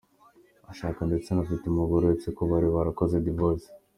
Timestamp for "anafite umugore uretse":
1.29-2.27